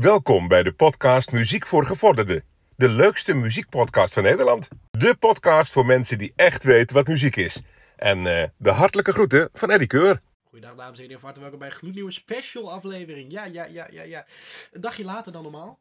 [0.00, 2.44] Welkom bij de podcast Muziek voor Gevorderden.
[2.76, 4.68] De leukste muziekpodcast van Nederland.
[4.90, 7.62] De podcast voor mensen die echt weten wat muziek is.
[7.96, 10.20] En eh, de hartelijke groeten van Eddie Keur.
[10.44, 13.32] Goedendag dames en heren, van harte welkom bij een gloednieuwe special aflevering.
[13.32, 14.26] Ja, ja, ja, ja, ja.
[14.72, 15.78] Een dagje later dan normaal.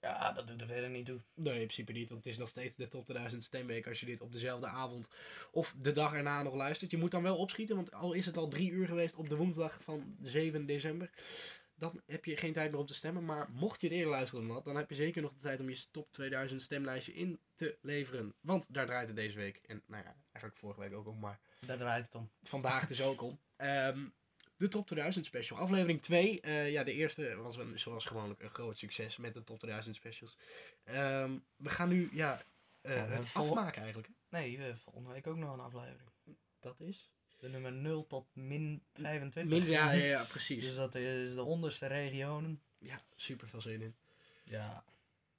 [0.00, 1.20] Ja, dat doet er verder niet toe.
[1.34, 4.06] Nee, in principe niet, want het is nog steeds de top 2000 stemweek als je
[4.06, 5.08] dit op dezelfde avond
[5.50, 6.90] of de dag erna nog luistert.
[6.90, 9.36] Je moet dan wel opschieten, want al is het al drie uur geweest op de
[9.36, 11.10] woensdag van 7 december,
[11.76, 13.24] dan heb je geen tijd meer om te stemmen.
[13.24, 15.60] Maar mocht je het eerder luisteren dan dat, dan heb je zeker nog de tijd
[15.60, 18.34] om je top 2000 stemlijstje in te leveren.
[18.40, 21.40] Want daar draait het deze week, en nou ja, eigenlijk vorige week ook om, maar
[21.60, 22.30] Daar draait het om.
[22.42, 23.40] vandaag dus ook om.
[23.56, 24.08] Ehm,
[24.56, 25.58] de Top 2000 Special.
[25.58, 26.40] Aflevering 2.
[26.40, 29.96] eh, ja, de eerste was een, zoals gewoonlijk een groot succes met de Top 2000
[29.96, 30.38] Specials.
[30.84, 32.42] Ehm, we gaan nu ja,
[32.80, 34.08] eh, Ja, het afmaken eigenlijk.
[34.30, 36.10] Nee, volgende week ook nog een aflevering.
[36.60, 37.10] Dat is?
[37.38, 39.58] De nummer 0 tot min 25.
[39.58, 40.64] Min, ja, ja, ja, precies.
[40.64, 42.60] Dus dat is de onderste regionen.
[42.78, 43.96] Ja, super veel zin in.
[44.44, 44.84] Ja,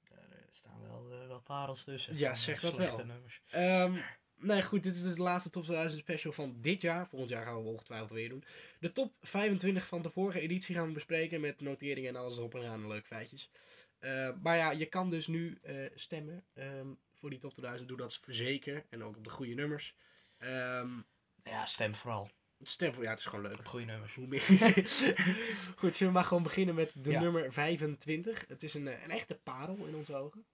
[0.08, 2.18] daar eh, staan wel, eh, wel parels tussen.
[2.18, 2.96] Ja, zeg dat wel.
[2.96, 3.42] Nummers.
[3.50, 3.98] Ehm,
[4.36, 7.08] nee, goed, dit is dus de laatste Top 2000 Special van dit jaar.
[7.08, 8.44] Volgend jaar gaan we ongetwijfeld weer doen.
[8.80, 12.54] De top 25 van de vorige editie gaan we bespreken met noteringen en alles erop
[12.54, 13.50] en aan leuke feitjes.
[13.98, 17.88] Eh, maar ja, je kan dus nu eh, stemmen ehm, voor die top 2000.
[17.88, 19.94] Doe dat zeker en ook op de goede nummers.
[20.38, 21.00] Ehm,
[21.44, 22.30] Ja, stem vooral
[22.62, 23.68] stem voor, ja, het is gewoon leuk.
[23.68, 24.14] goede nummers.
[24.14, 24.42] Hoe meer...
[25.76, 27.20] Goed, zullen we maar gewoon beginnen met de Ja.
[27.20, 28.44] nummer 25.
[28.48, 30.46] Het is een, eh, een echte parel in onze ogen.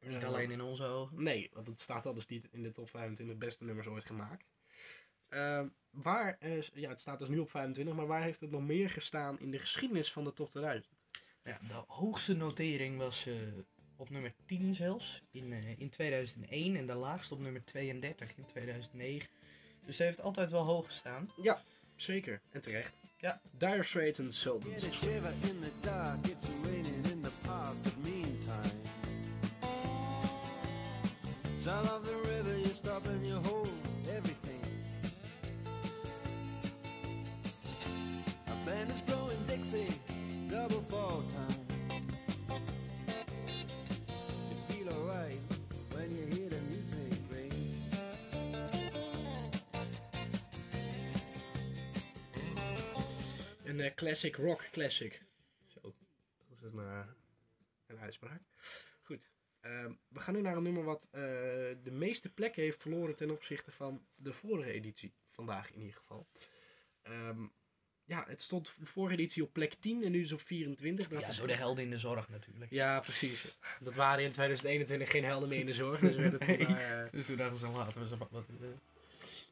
[0.00, 1.22] Niet Eh, alleen in onze ogen.
[1.22, 4.44] Nee, want het staat al dus niet in de top 25 beste nummers ooit gemaakt.
[5.28, 6.38] Ehm, waar,
[6.74, 9.50] ja, het staat dus nu op 25, maar waar heeft het nog meer gestaan in
[9.50, 10.94] de geschiedenis van de top 2000?
[11.42, 13.34] Ja, de hoogste notering was eh,
[13.96, 19.28] op nummer 10 zelfs in, in 2001 en de laagste op nummer 32 in 2009.
[19.86, 21.30] Dus hij heeft altijd wel hoog gestaan.
[21.96, 22.92] Zeker, en terecht.
[23.18, 23.40] Ja.
[23.58, 24.84] Dire Straits Sultans.
[24.84, 28.80] a shiver in the dark, it's raining in the park, but meantime.
[31.58, 33.68] Sound of the river, you stop and you hold
[34.16, 34.60] everything.
[38.48, 40.00] A band is blowing Dixie,
[40.48, 41.69] double fall time.
[53.80, 55.22] Een eh, classic rock classic.
[55.66, 55.80] Zo,
[56.48, 57.06] dat is een, eh,
[57.86, 58.40] een uitspraak.
[59.02, 59.30] Goed,
[59.60, 61.20] ehm, we gaan nu naar een nummer wat eh,
[61.82, 65.12] de meeste plekken heeft verloren ten opzichte van de vorige editie.
[65.30, 66.26] Vandaag in ieder geval.
[67.02, 67.46] Ehm,
[68.04, 71.08] ja, het stond de vorige editie op plek 10 en nu is het op 24.
[71.08, 72.70] Dat ja, is door de helden in de zorg natuurlijk.
[72.70, 73.56] Ja, precies.
[73.80, 76.00] Dat waren in 2021 geen helden meer in de zorg.
[76.00, 76.30] Dus toen
[76.68, 78.44] maar, eh, Dus toen dachten ze, laten we ze wat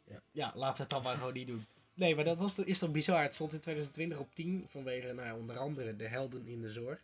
[0.04, 0.22] ja.
[0.30, 1.66] ja, laten we het dan maar gewoon niet doen.
[1.98, 3.22] Nee, maar dat was, toch- is toch bizar.
[3.22, 6.98] Het stond in 2020 op 10 vanwege nou, onder andere de helden in de zorg.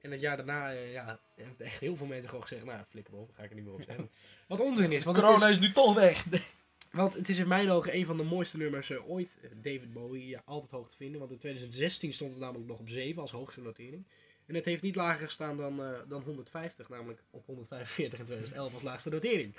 [0.00, 3.14] En het jaar daarna eh, ja, hebben echt heel veel mensen gewoon gezegd, nou flikker
[3.14, 4.10] op, ga ik er niet meer op stemmen.
[4.48, 6.24] Wat onzin is, want het Corona is, is nu toch weg.
[6.90, 9.36] want het is in mijn ogen een van de mooiste nummers eh, ooit.
[9.42, 11.18] Eh, David Bowie, ja, altijd hoog te vinden.
[11.20, 14.04] Want in 2016 stond het namelijk nog op 7 als hoogste notering.
[14.46, 18.72] En het heeft niet lager gestaan dan, eh, dan 150, namelijk op 145 in 2011
[18.74, 19.56] als laagste notering.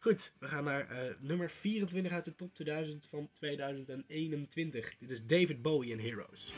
[0.00, 4.94] Goed, we gaan naar eh, nummer 24 uit de top 2000 van 2021.
[4.98, 6.52] Dit is David Bowie en Heroes.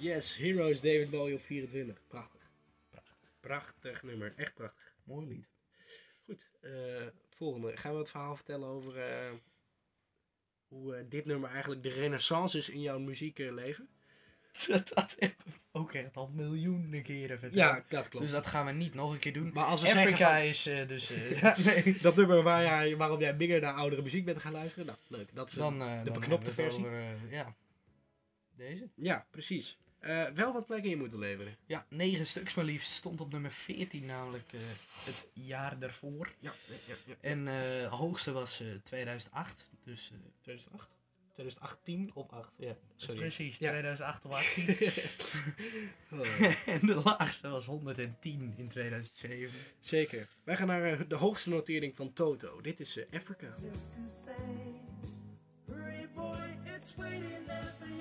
[0.00, 1.98] Yes, Heroes, David Bowie op 24.
[2.08, 2.40] Prachtig.
[2.90, 3.16] Prachtig.
[3.40, 4.94] Prachtig nummer, echt prachtig.
[5.04, 5.46] Mooi lied.
[6.24, 6.70] Goed, eh,
[7.04, 7.76] het volgende.
[7.76, 9.30] Gaan we het verhaal vertellen over eh,
[10.68, 13.88] hoe eh, dit nummer eigenlijk de renaissance is in jouw muziekleven?
[14.94, 17.60] Dat hebben we ook echt al miljoenen keren verteld.
[17.60, 18.24] Ja, dat klopt.
[18.24, 19.50] Dus dat gaan we niet nog een keer doen.
[19.52, 21.08] maar als we Afrika van, is dus...
[21.40, 21.98] ja, nee.
[22.00, 25.34] dat nummer waar jij, waarom jij meer naar oudere muziek bent gaan luisteren, nou leuk.
[25.34, 26.80] Dat is een- Dan, eh, de beknopte versie.
[26.86, 27.54] Over, ja.
[28.56, 28.88] Deze?
[28.94, 29.78] Ja, precies.
[29.98, 31.56] Eh, wel wat plekken in moeten leveren.
[31.66, 32.92] Ja, negen stuks maar liefst.
[32.92, 34.60] Stond op nummer 14 namelijk eh,
[35.04, 36.32] het jaar daarvoor.
[36.40, 37.14] Ja, ja, ja, ja.
[37.20, 39.64] En eh hoogste was eh 2008.
[39.84, 40.96] Dus eh, 2008?
[41.32, 42.76] 2018 op 8, ja.
[42.96, 43.18] Sorry.
[43.20, 43.70] precies, Ja.
[43.70, 44.76] 2008 of 18.
[46.12, 49.50] Oh, en de laagste was 110 in 2007.
[49.80, 50.28] Zeker.
[50.44, 52.60] Wij gaan naar de hoogste notering van Toto.
[52.60, 53.48] Dit is eh, Africa.
[53.48, 54.34] As if to say,
[55.66, 57.97] hurry boy, it's waiting there for you.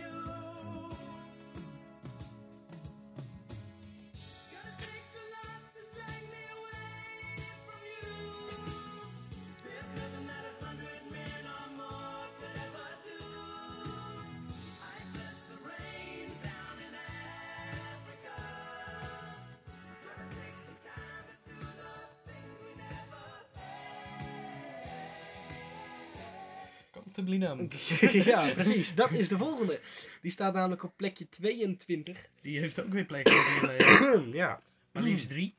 [28.12, 28.96] Ja, precies.
[28.96, 29.80] Dat is de volgende.
[30.22, 32.30] Die staat namelijk op plekje 22.
[32.42, 34.32] Die heeft ook weer leven.
[34.34, 34.62] ja.
[34.92, 35.56] Maar liefst drie.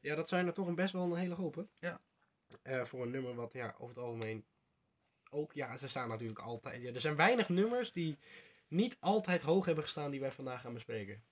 [0.00, 1.62] Ja, dat zijn er toch een best wel een hele hoop, hè?
[1.78, 2.00] Ja.
[2.62, 4.44] Eh, voor een nummer wat ja, over het algemeen
[5.34, 6.82] ook, ja, ze staan natuurlijk altijd.
[6.82, 8.18] Ja, er zijn weinig nummers die
[8.68, 11.22] niet altijd hoog hebben gestaan die wij vandaag gaan bespreken.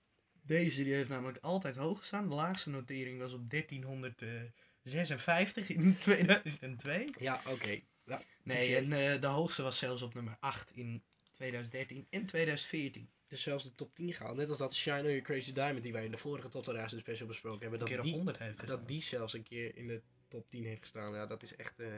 [0.43, 2.29] Deze die heeft namelijk altijd hoog gestaan.
[2.29, 7.05] De laagste notering was op 1356 in 2002.
[7.19, 7.81] Ja, oké.
[8.19, 13.09] Ja, Nee, en eh, de hoogste was zelfs op nummer 8 in 2013 en 2014.
[13.27, 14.37] Dus zelfs de top 10 gehaald.
[14.37, 17.01] Net als dat Shine on Your Crazy Diamond die wij in de vorige Top 2000
[17.01, 17.81] special besproken hebben.
[17.81, 18.77] Een Dat keer op die, 100 heeft gestaan.
[18.79, 21.15] dat die zelfs een keer in de top 10 heeft gestaan.
[21.15, 21.89] Ja, dat is echt, eh,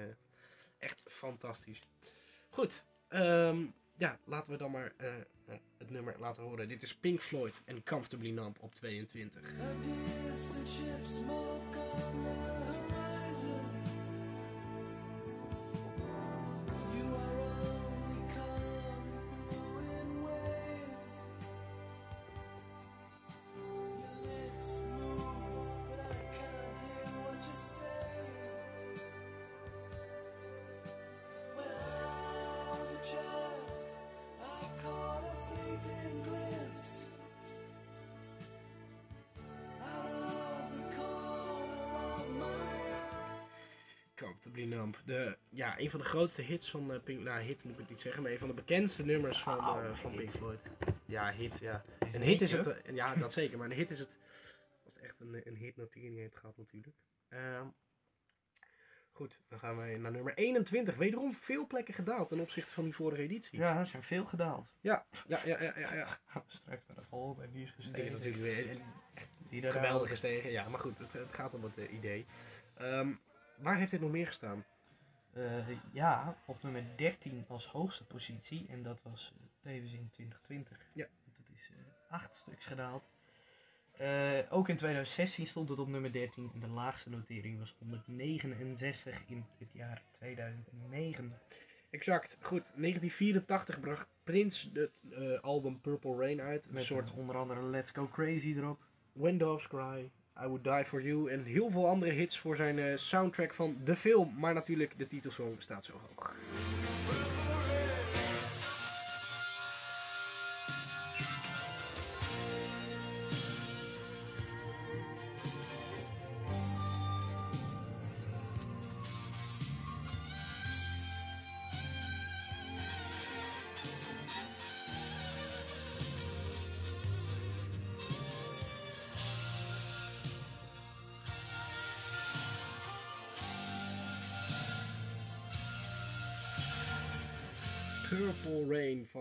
[0.79, 1.81] echt fantastisch.
[2.51, 2.85] Goed.
[3.09, 3.65] ehm,
[3.97, 5.15] ja, laten we dan maar eh,
[5.79, 6.69] het nummer laten horen.
[6.69, 9.43] Dit is Pink Floyd en Comfortably Numb op 22.
[45.05, 47.21] De, ja, een van de grootste hits van eh, Pink...
[47.21, 49.85] Nou, hit moet ik het niet zeggen, maar een van de bekendste nummers van, Oh,
[49.85, 50.19] eh, van hit.
[50.21, 50.61] Pink Floyd.
[51.05, 51.85] Ja, hit, ja.
[52.07, 54.09] Is Een hit is het, eh, ja dat zeker, maar een hit is het,
[54.85, 56.97] als het echt een, een hitnotering heeft gehad natuurlijk.
[57.29, 57.67] Ehm,
[59.13, 60.97] goed, dan gaan wij naar nummer 21.
[60.97, 63.59] Wederom veel plekken gedaald ten opzichte van die vorige editie.
[63.59, 64.67] Ja, er zijn veel gedaald.
[64.81, 65.79] ja, ja, ja, ja.
[65.79, 66.19] ja, ja.
[66.33, 68.13] We straks naar de volgende en die is Die is gestegen.
[68.13, 68.81] natuurlijk weer
[69.49, 70.51] Die geweldig gestegen.
[70.51, 72.27] Ja, maar goed, het, het gaat om het idee.
[72.75, 73.13] Ehm,
[73.57, 74.65] waar heeft dit nog meer gestaan?
[75.35, 78.67] Eh, ja, op nummer 13 als hoogste positie.
[78.71, 80.79] En dat was eh, tevens in 2020.
[80.93, 81.07] Ja.
[81.25, 83.05] Dat is eh, acht stuks gedaald.
[84.51, 86.51] Ook in 2016 stond het op nummer 13.
[86.55, 91.39] En de laagste notering was 169 in het jaar 2009.
[91.91, 92.63] Exact, goed.
[92.63, 96.65] 1984 bracht Prince het album Purple Rain uit.
[96.67, 98.81] Een Met soort soort onder andere Let's Go Crazy erop.
[99.13, 100.11] When Doves Cry,
[100.43, 103.77] I Would Die For You en heel veel andere hits voor zijn eh, soundtrack van
[103.85, 104.35] de film.
[104.39, 106.35] Maar natuurlijk, de titelsong staat zo hoog.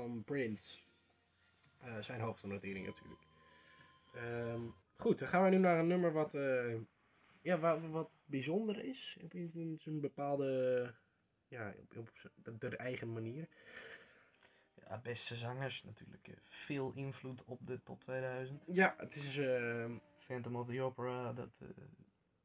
[0.07, 0.79] Van Prince.
[1.79, 3.21] Eh, zijn hoogste notering natuurlijk.
[4.13, 4.61] Ehm,
[4.97, 6.75] goed, dan gaan we nu naar een nummer wat, eh,
[7.41, 9.17] ja, wat, wat bijzonder is.
[9.23, 10.93] Op een, bepaalde,
[11.47, 12.09] ja, op, op
[12.43, 13.47] zijn- de eigen manier.
[14.73, 16.27] Ja, beste zangers natuurlijk.
[16.27, 18.63] eh, veel invloed op de top 2000.
[18.65, 21.49] Ja, het is, ehm Phantom of the Opera, dat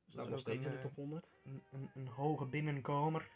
[0.09, 1.27] staat nog steeds in de top 100.
[1.45, 3.29] een, een, een hoge binnenkomer.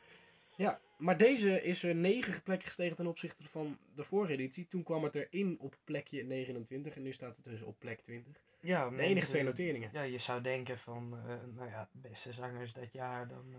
[0.56, 4.68] Ja, maar deze is er 9 plekken gestegen ten opzichte van de vorige editie.
[4.68, 8.42] Toen kwam het erin op plekje 29 en nu staat het dus op plek 20.
[8.60, 9.90] Ja, De enige twee noteringen.
[9.92, 13.58] Ja, je zou denken van, eh, nou ja, beste zangers dat jaar, dan, eh,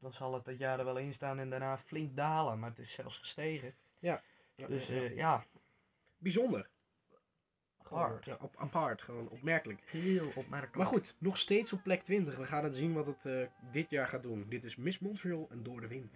[0.00, 2.58] dan zal het dat jaar er wel in staan en daarna flink dalen.
[2.58, 3.74] Maar het is zelfs gestegen.
[3.98, 4.22] Ja,
[4.68, 5.44] Dus ja, eh, ja,
[6.18, 6.68] Bijzonder.
[7.88, 8.24] Hard.
[8.24, 9.80] Ja, op, apart, gewoon opmerkelijk.
[9.84, 10.76] heel opmerkelijk.
[10.76, 12.36] Maar goed, nog steeds op plek 20.
[12.36, 14.46] We gaan het zien wat het eh, dit jaar gaat doen.
[14.48, 16.12] Dit is Miss Montreal en Door de Wind.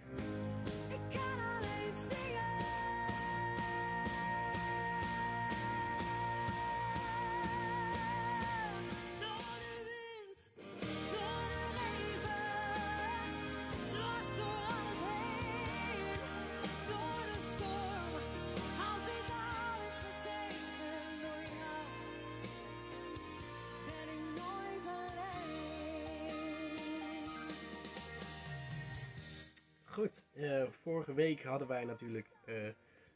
[31.35, 32.55] Week hadden wij natuurlijk eh,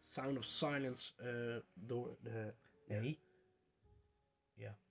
[0.01, 2.53] Sound of Silence eh, door de...
[2.87, 3.19] Nee.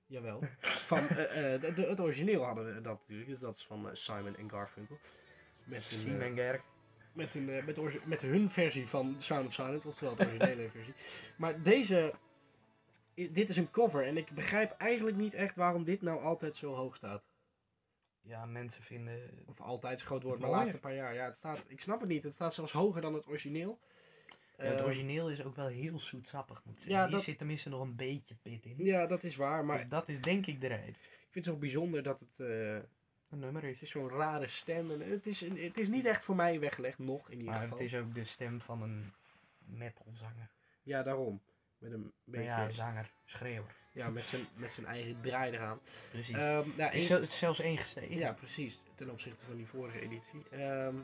[0.07, 0.40] Jawel.
[0.90, 3.28] Van, eh, de, de- het origineel hadden we dat natuurlijk.
[3.28, 4.99] Dus dat is van Simon en Garfunkel.
[5.64, 6.62] Met een, Simon Gerk.
[7.12, 10.95] met, een, met, met hun versie van Sound of Silence, oftewel de originele versie.
[11.37, 12.14] Maar deze,
[13.14, 16.75] dit is een cover en ik begrijp eigenlijk niet echt waarom dit nou altijd zo
[16.75, 17.23] hoog staat.
[18.26, 19.31] Ja, mensen vinden...
[19.47, 21.14] Of altijd is groot woord, maar de laatste paar jaar.
[21.14, 22.23] Ja, het staat, ik snap het niet.
[22.23, 23.78] Het staat zelfs hoger dan het origineel.
[24.59, 27.02] Ja, het Eh, origineel is ook wel heel zoetsappig, moet ik Ja, zeggen.
[27.07, 28.75] Hier dat- zit tenminste nog een beetje pit in.
[28.78, 29.64] Ja, dat is waar.
[29.64, 30.88] Maar Dus dat is denk ik de reden.
[30.88, 32.49] ik vind het zo bijzonder dat het...
[32.49, 32.75] eh,
[33.28, 33.83] Een nummer het is.
[33.83, 34.90] is zo'n rare stem.
[34.90, 37.78] En het, is, het is niet echt voor mij weggelegd, nog in ieder Maar geval.
[37.78, 39.12] het is ook de stem van een
[39.59, 40.50] metalzanger.
[40.83, 41.40] Ja, daarom.
[41.78, 42.45] Met een beetje...
[42.47, 43.76] ja, Ja, zanger, schreeuwer.
[43.95, 45.81] Met, zijn, met zijn eigen draai eraan.
[46.11, 46.35] Precies.
[46.35, 48.17] Ehm, nou, het, is zelfs één gestegen.
[48.17, 48.81] Ja, precies.
[48.95, 50.45] Ten opzichte van die vorige editie.
[50.51, 50.95] Ehm,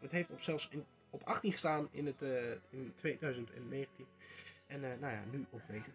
[0.00, 4.06] het heeft op zelfs in, op 18 gestaan in, het, eh, in 2019.
[4.66, 5.92] En eh, nou ja, nu op 19.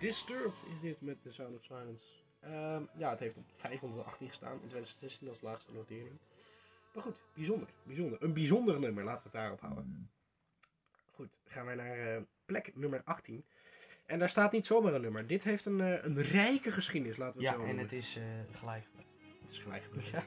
[0.00, 2.04] Disturbed is dit met The Sound of Silence.
[2.40, 6.18] Ehm, ja, het heeft op 518 gestaan in 2016 als laagste notering.
[6.94, 8.22] Maar goed, bijzonder, bijzonder.
[8.22, 10.10] Een bijzonder nummer, laten we het daarop houden.
[11.10, 13.44] Goed, gaan wij naar eh, plek nummer 18.
[14.06, 15.26] En daar staat niet zomaar een nummer.
[15.26, 17.84] Dit heeft een, eh, een rijke geschiedenis, laten we het Ja, zo en noemen.
[17.84, 18.24] het is eh,
[18.58, 18.86] gelijk.
[19.40, 19.88] Het is gelijk.
[20.12, 20.24] Ja.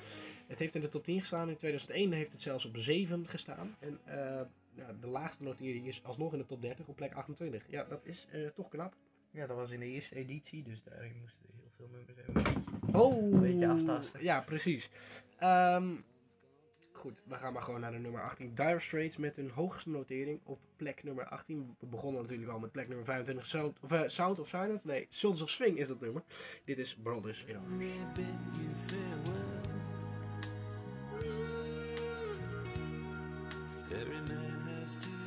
[0.48, 1.50] Het heeft in de top 10 gestaan.
[1.50, 3.76] In 2001 heeft het zelfs op 7 gestaan.
[3.80, 4.00] En
[4.76, 7.64] ja, de laagste notering is alsnog in de top 30 op plek 28.
[7.70, 8.94] Ja, dat is toch knap.
[9.34, 12.64] Ja, dat was in de eerste editie, dus daarin moesten heel veel nummers hebben.
[13.02, 14.24] Oh, Een beetje aftasten.
[14.24, 14.90] Ja, precies.
[15.38, 15.88] Ehm,
[16.92, 18.56] goed, we gaan maar gewoon naar de nummer 18.
[18.56, 21.76] Dire Straits met hun hoogste notering op plek nummer 18.
[21.80, 23.48] We begonnen natuurlijk al met plek nummer 25.
[23.48, 24.88] Sound of, Sound of Silence?
[24.88, 26.24] Nee, Sons of Swing is dat nummer.
[26.66, 27.86] Dit is Brothers in Arms.
[33.92, 35.23] Every man has to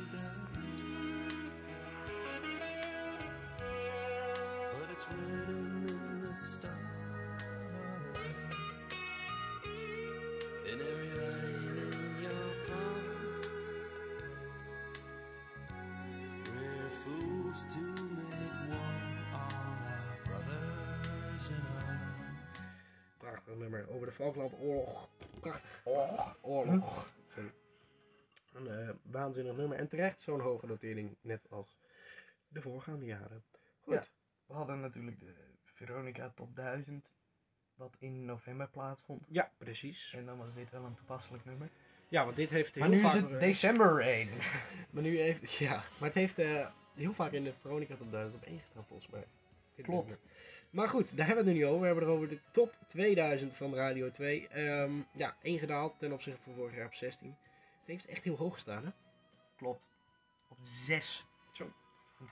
[23.77, 25.09] nummer over de Falklandoorlog.
[25.39, 26.37] Prachtig.
[26.41, 27.13] Oorlog.
[27.33, 27.51] Sorry.
[28.53, 29.77] Een eh, waanzinnig nummer.
[29.77, 31.77] En terecht zo'n hoge notering, net als
[32.47, 33.43] de voorgaande jaren.
[33.81, 33.93] Goed.
[33.93, 34.03] Ja.
[34.45, 37.09] We hadden natuurlijk de Veronica Top 1000,
[37.75, 39.23] wat in november plaatsvond.
[39.27, 40.13] Ja, precies.
[40.13, 41.69] En dan was dit wel een toepasselijk nummer.
[42.07, 43.13] Ja, want dit heeft heel Maar nu vaak...
[43.13, 44.29] is het December 1.
[44.91, 45.51] Maar nu heeft...
[45.51, 48.85] Ja, maar het heeft eh, heel vaak in de Veronica top 1000 op één gestaan
[48.85, 49.25] volgens mij.
[49.75, 50.07] Dit Klopt.
[50.07, 50.25] nummer.
[50.69, 51.79] Maar goed, daar hebben we het nu niet over.
[51.81, 54.47] We hebben het over de top 2000 van Radio 2.
[54.47, 57.35] Ehm, ja, één gedaald ten opzichte van vorig jaar op 16.
[57.79, 58.89] Het heeft echt heel hoog gestaan, hè?
[59.57, 59.81] Klopt.
[60.49, 61.25] Op 6.
[61.53, 61.71] Zo.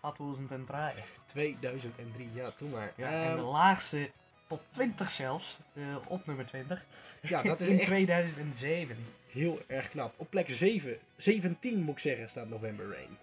[0.02, 1.04] Wat was het en draaien?
[1.26, 2.94] 2003, ja, toen maar.
[2.96, 4.10] Ja, Ehm, en de laagste
[4.48, 6.86] top 20 zelfs, eh, op nummer 20.
[7.22, 8.98] ja, dat is in echt 2007.
[9.32, 10.14] heel erg knap.
[10.18, 13.18] Op plek 7, 17 moet ik zeggen, staat November Rain.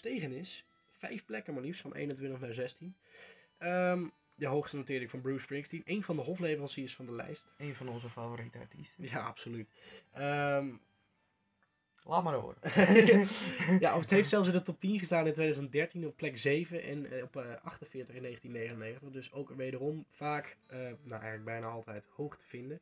[0.00, 0.64] Gestegen is.
[0.90, 2.96] Vijf plekken maar liefst, van 21 naar 16.
[3.58, 5.82] Ehm, de hoogste notering van Bruce Springsteen.
[5.84, 7.44] Een van de hofleveranciers van de lijst.
[7.56, 9.04] Een van onze favoriete artiesten.
[9.04, 9.68] Ja, absoluut.
[10.12, 10.68] Ehm,
[12.04, 12.56] Laat maar horen.
[13.84, 17.12] ja, het heeft zelfs in de top 10 gestaan in 2013 op plek 7 en
[17.12, 19.10] eh, op eh, 48 in 1999.
[19.10, 22.80] Dus ook wederom vaak, eh, nou eigenlijk bijna altijd, hoog te vinden.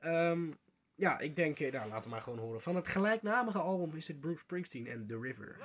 [0.00, 0.50] Ehm,
[0.94, 2.60] ja, ik denk, eh, nou laten we maar gewoon horen.
[2.60, 5.56] Van het gelijknamige album is dit Bruce Springsteen en The River.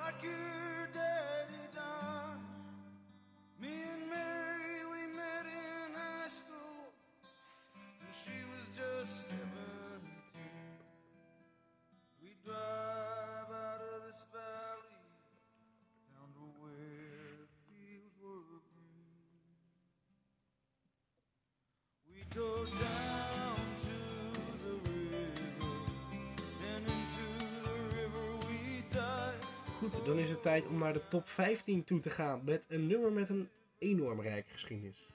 [29.91, 32.87] Goed dan is het tijd om naar de top 15 toe te gaan met een
[32.87, 35.07] nummer met een enorm rijke geschiedenis.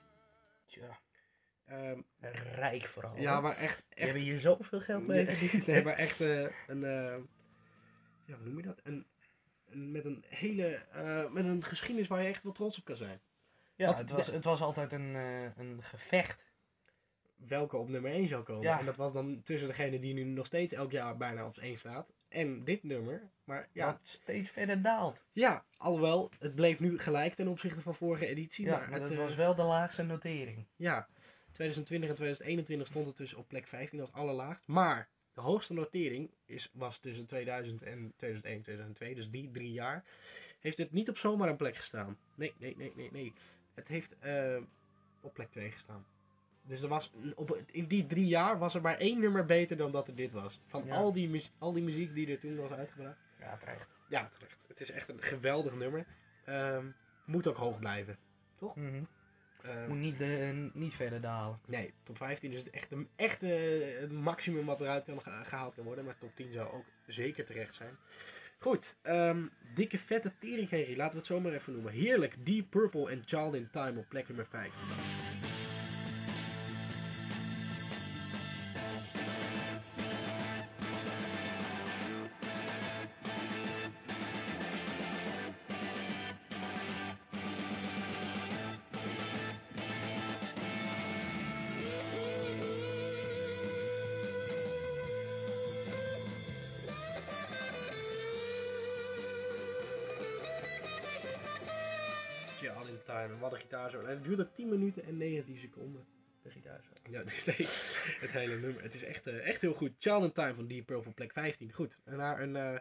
[0.66, 0.98] Tja,
[1.66, 2.00] Ehm,
[2.54, 3.16] rijk vooral.
[3.16, 6.84] ja, maar echt, echt hebben hier zoveel geld mee Nee, nee, maar echt eh, een.
[6.84, 7.16] eh,
[8.24, 8.80] ja, hoe noem je dat?
[8.82, 9.06] Een,
[9.68, 10.74] een- met een hele.
[10.74, 13.20] eh, met een geschiedenis waar je echt wel trots op kan zijn.
[13.74, 15.14] Ja, het was, het was altijd een,
[15.56, 16.44] een gevecht.
[17.36, 18.62] Welke op nummer 1 zou komen.
[18.62, 18.78] Ja.
[18.78, 21.78] En dat was dan tussen degene die nu nog steeds elk jaar bijna op 1
[21.78, 22.12] staat.
[22.28, 23.30] En dit nummer.
[23.44, 25.24] Maar ja, Wat steeds verder daalt.
[25.32, 28.64] ja, alhoewel, het bleef nu gelijk ten opzichte van vorige editie.
[28.64, 30.66] Ja, maar maar het, dat eh, was wel de laagste notering.
[30.76, 31.08] Ja,
[31.52, 34.66] 2020 en 2021 stond het dus op plek 15 als allerlaagst.
[34.66, 40.04] Maar de hoogste notering is, was tussen 2000 en 2001, 2002, dus die drie jaar.
[40.60, 42.18] Heeft het niet op zomaar een plek gestaan.
[42.34, 43.32] Nee, nee, nee, nee, nee.
[43.74, 44.56] Het heeft eh,
[45.20, 46.06] op plek 2 gestaan.
[46.68, 49.92] Dus er was, op, in die drie jaar was er maar één nummer beter dan
[49.92, 50.60] dat er dit was.
[50.66, 50.94] Van Ja.
[50.94, 53.16] al, die, muzie- al die muziek die er toen was uitgebracht.
[53.40, 53.88] Ja, terecht.
[54.08, 54.56] Ja, terecht.
[54.68, 56.04] Het is echt een geweldig nummer.
[56.44, 56.84] Ehm,
[57.24, 58.16] moet ook hoog blijven.
[58.74, 59.02] Mhm.
[59.62, 61.58] Ehm, Moet niet, de, niet verder dalen.
[61.66, 65.40] Nee, top 15 is het echt, een, echt eh, het maximum wat eruit kan ge-
[65.44, 66.04] gehaald kan worden.
[66.04, 67.96] Maar top 10 zou ook zeker terecht zijn.
[68.58, 71.92] Goed, ehm, dikke vette teringherrie, laten we het zo maar even noemen.
[71.92, 74.72] Heerlijk, Deep Purple en Child in Time op plek nummer 5.
[104.08, 106.06] Het duurt ook 10 minuten en 19 seconden.
[106.42, 106.90] De gitaar zo.
[107.10, 107.66] Ja, nee,
[108.20, 108.82] het hele nummer.
[108.82, 110.04] Het is echt, eh, echt heel goed.
[110.04, 111.72] In Time van Deep Purple, plek 15.
[111.72, 112.80] Goed, en naar een...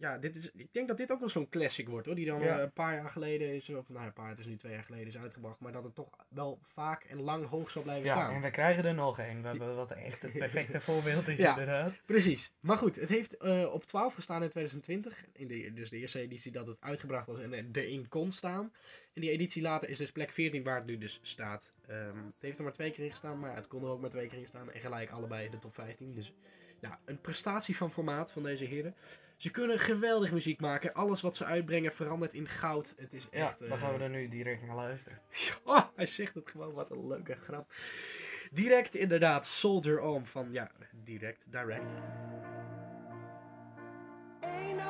[0.00, 2.14] ja, dit is, ik denk dat dit ook wel zo'n classic wordt hoor.
[2.14, 2.56] Die dan Ja.
[2.56, 4.82] eh, een paar jaar geleden is, of nou een paar, het is nu twee jaar
[4.82, 5.60] geleden is uitgebracht.
[5.60, 8.34] Maar dat het toch wel vaak en lang hoog zal blijven Ja, staan.
[8.34, 9.42] en we krijgen er nog één.
[9.42, 11.50] We hebben wat echt het perfecte voorbeeld is Ja.
[11.50, 11.92] inderdaad.
[12.06, 12.52] Precies.
[12.60, 15.24] Maar goed, het heeft eh, op 12 gestaan in 2020.
[15.32, 18.72] In de, dus de eerste editie dat het uitgebracht was en er- erin kon staan.
[19.14, 21.72] En die editie later is dus plek 14 waar het nu dus staat.
[21.86, 24.10] Ehm, het heeft er maar twee keer in gestaan, maar het kon er ook maar
[24.10, 24.72] twee keer in staan.
[24.72, 26.14] En gelijk allebei in de top 15.
[26.14, 26.32] Dus
[26.80, 28.94] ja, een prestatie van formaat van deze heren.
[29.38, 30.94] Ze kunnen geweldig muziek maken.
[30.94, 32.94] Alles wat ze uitbrengen verandert in goud.
[32.96, 33.60] Het is Ja, echt...
[33.60, 35.18] eh, dan gaan we er nu direct naar luisteren.
[35.64, 37.72] Oh, hij zegt het gewoon, wat een leuke grap.
[38.52, 40.70] Direct inderdaad, Soldier On van, ja,
[41.04, 41.90] direct, direct.
[44.40, 44.80] Ain't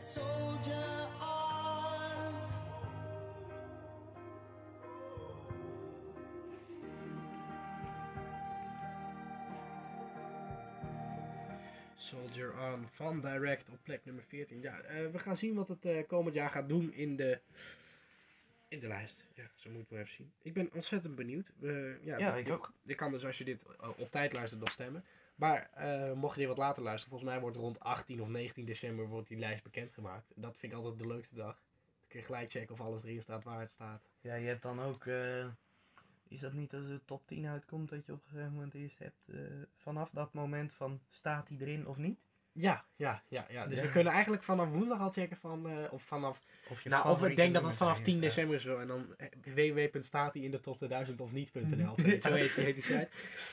[0.00, 2.34] soldier on.
[11.96, 14.60] Soldier On van Direct op plek nummer 14.
[14.60, 17.38] Ja, eh, we gaan zien wat het eh, komend jaar gaat doen in de,
[18.68, 19.24] in de lijst.
[19.34, 20.32] Ja, zo moeten we even zien.
[20.42, 21.52] Ik ben ontzettend benieuwd.
[21.58, 22.72] We- ja, Ja, ik ook.
[22.82, 25.04] Je kan dus als je dit eh, op tijd luistert nog stemmen.
[25.40, 28.64] Maar eh, mocht je dit wat later luisteren, volgens mij wordt rond 18 of 19
[28.64, 30.32] december wordt die lijst bekendgemaakt.
[30.34, 31.54] Dat vind ik altijd de leukste dag.
[31.54, 34.02] Dan kun je gelijk checken of alles erin staat waar het staat.
[34.20, 35.06] Ja, je hebt dan ook...
[35.06, 35.46] eh,
[36.28, 38.98] is dat niet als de top 10 uitkomt dat je op een gegeven moment eerst
[38.98, 39.28] hebt...
[39.28, 39.40] eh,
[39.76, 42.20] vanaf dat moment van staat hij erin of niet?
[42.52, 43.66] Ja, ja, ja, ja.
[43.66, 43.82] Dus Ja.
[43.82, 47.24] we kunnen eigenlijk vanaf woensdag al checken van, eh, of vanaf Of je Nou, of
[47.24, 48.34] ik denk dat het vanaf 10 erin staat.
[48.34, 48.80] december is wel.
[48.80, 49.26] En dan eh,
[49.90, 51.94] www.staat hij in de top 2000 of niet.nl.
[51.96, 53.08] Zo heet, zo heet die site.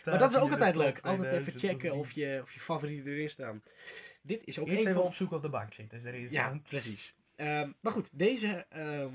[0.05, 0.99] Maar dat is ook de altijd leuk.
[1.01, 3.63] Altijd even 2000 checken of of je, of je favorieten erin staan.
[4.21, 5.01] Dit is ook Eerst even van...
[5.01, 5.97] opzoeken op de bank zitten.
[6.03, 6.61] Dus er is Ja, dan.
[6.61, 7.13] precies.
[7.35, 9.13] Ehm, maar goed, deze ehm,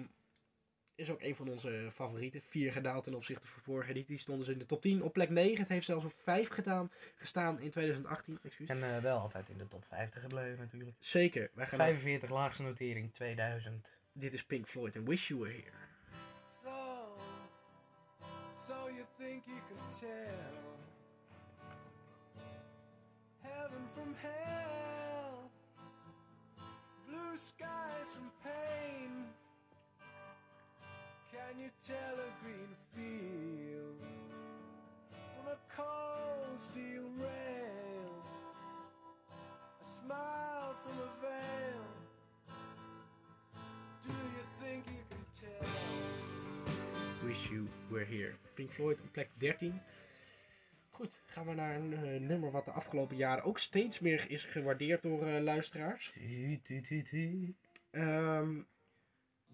[1.03, 2.43] is ook een van onze favorieten.
[2.49, 4.19] Vier gedaald ten opzichte van vorige editie.
[4.19, 5.59] Stonden ze in de top 10 op plek 9.
[5.59, 8.38] Het heeft zelfs op 5 gedaan, gestaan in 2018.
[8.43, 8.69] Excuus.
[8.69, 10.97] En eh, wel altijd in de top 50 gebleven natuurlijk.
[10.99, 11.51] Zeker.
[11.55, 14.01] Wij gaan 45 laagste notering 2000.
[14.12, 15.81] dit is Pink Floyd en Wish You Were Here.
[16.62, 16.71] So,
[18.67, 20.53] so you think you can tell
[23.41, 24.52] heaven from hell,
[31.73, 33.97] You tell a green field
[35.11, 38.13] from a cold steel rail?
[39.81, 41.85] A smile from a veil.
[44.03, 45.69] Do you think you can tell?
[47.27, 48.35] Wish You Were Here.
[48.55, 49.81] Pink Floyd op plek 13.
[50.91, 54.45] Goed, gaan we naar een eh, nummer wat de afgelopen jaren ook steeds meer is
[54.45, 56.13] gewaardeerd door eh, luisteraars.
[56.63, 57.55] Tu,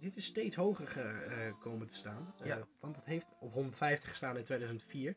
[0.01, 2.35] dit is steeds hoger ge- eh, komen te staan.
[2.41, 2.67] Eh, Ja.
[2.81, 5.15] want het heeft op 150 gestaan in 2004.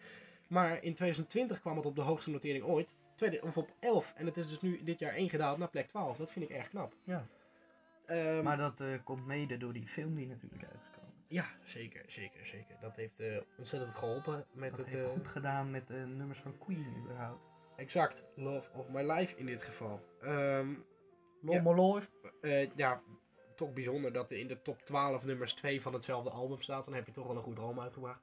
[0.47, 2.89] Maar in 2020 kwam het op de hoogste notering ooit.
[3.15, 4.13] Tweede, of op 11.
[4.15, 6.17] En het is dus nu dit jaar één gedaald naar plek 12.
[6.17, 6.93] Dat vind ik erg knap.
[7.03, 7.27] Ja.
[8.05, 11.25] Ehm, Maar dat eh, komt mede door die film die natuurlijk uitgekomen is.
[11.27, 12.75] Ja, zeker, zeker, zeker.
[12.81, 13.21] Dat heeft
[13.57, 14.87] ontzettend geholpen met Dat het...
[14.87, 17.41] heeft goed gedaan met de nummers van Queen überhaupt.
[17.75, 18.23] Exact.
[18.35, 20.01] Love of My Life in dit geval.
[21.41, 22.09] Lommeloif.
[22.41, 23.01] eh, ja,
[23.65, 26.85] toch bijzonder dat er in de top 12 nummers 2 van hetzelfde album staat.
[26.85, 28.21] Dan heb je toch wel een goed album uitgebracht.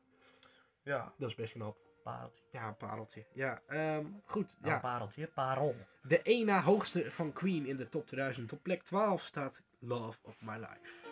[0.83, 1.77] Ja, Dat is best knap.
[2.03, 2.43] pareltje.
[2.53, 3.25] Ja, een pareltje.
[3.33, 4.57] Ja, ehm, goed.
[4.63, 5.75] Ja, Ja, pareltje, parel.
[6.03, 8.53] de één na hoogste van Queen in de top 2000.
[8.53, 11.08] Op plek 12 staat Love of My Life.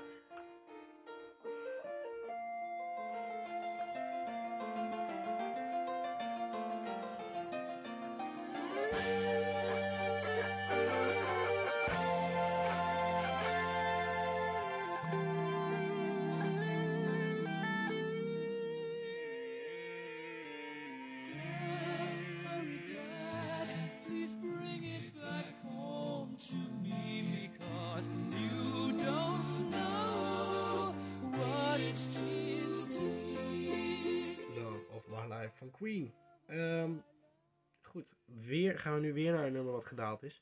[40.23, 40.41] Is.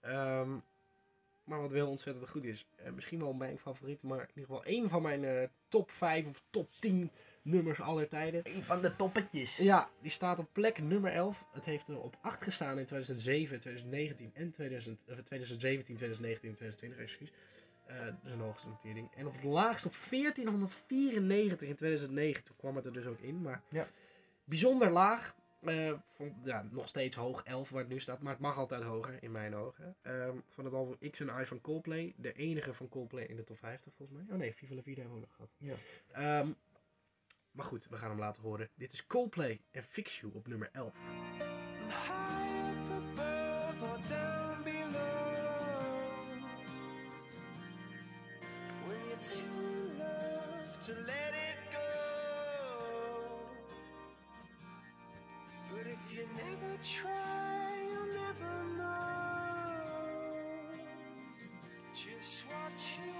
[0.00, 0.56] Ehm,
[1.44, 2.66] maar wat wel ontzettend goed is.
[2.76, 6.26] Eh, misschien wel mijn favoriet, maar in ieder geval één van mijn eh, top 5
[6.26, 7.10] of top 10
[7.42, 8.40] nummers aller tijden.
[8.44, 9.56] Een van de toppetjes.
[9.56, 11.44] Ja, die staat op plek nummer 11.
[11.52, 16.56] Het heeft er op 8 gestaan in 2007, 2019 en 2000, eh, 2017, 2019 en
[16.56, 17.32] 2020, excuus.
[17.86, 19.10] Eh, dat is een hoogste notering.
[19.16, 22.44] En op het laagst op 1494 in 2009.
[22.44, 23.42] Toen kwam het er dus ook in.
[23.42, 23.88] Maar Ja.
[24.44, 25.34] bijzonder laag.
[25.64, 28.20] Eh, van, ja, nog steeds hoog, 11 waar het nu staat.
[28.20, 29.96] Maar het mag altijd hoger in mijn ogen.
[30.02, 32.14] Ehm, van het album X and I van Coldplay.
[32.16, 34.34] De enige van Coldplay in de top 50 volgens mij.
[34.34, 35.50] Oh nee, Viva la Vida hebben we nog gehad.
[35.58, 35.74] Ja.
[36.12, 36.48] Ehm,
[37.50, 38.70] maar goed, we gaan hem laten horen.
[38.74, 40.94] Dit is Coldplay en Fix You op nummer 11.
[41.86, 42.48] High
[50.88, 51.23] up
[56.14, 59.04] you never try, you'll never know
[61.92, 63.12] just what you.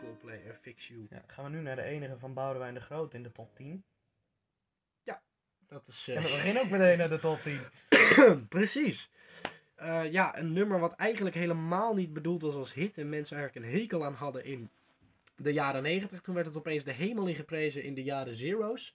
[0.00, 1.06] Coldplay en Fix You.
[1.10, 3.84] Ja, gaan we nu naar de enige van Boudewijn de Groot in de top 10.
[5.72, 7.60] Dat is En we eh, beginnen ook meteen naar de top 10.
[8.48, 9.10] precies.
[9.74, 13.66] Eh, ja, een nummer wat eigenlijk helemaal niet bedoeld was als hit en mensen eigenlijk
[13.66, 14.70] een hekel aan hadden in
[15.42, 16.20] de jaren 90.
[16.20, 18.94] Toen werd het opeens de hemel ingeprezen in de jaren zero's.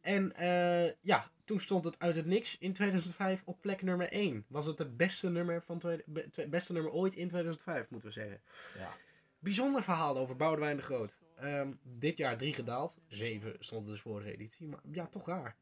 [0.00, 4.44] En eh, ja, toen stond het uit het niks in 2005 op plek nummer 1.
[4.48, 8.40] Was het het beste nummer, van tweede- beste nummer ooit in 2005, moeten we zeggen.
[8.78, 8.94] Ja.
[9.38, 11.16] Bijzonder verhaal over Boudewijn de Groot.
[11.36, 12.94] Ehm, dit jaar drie gedaald.
[13.08, 14.66] Zeven stond dus vorige editie.
[14.66, 15.56] Maar ja, toch raar.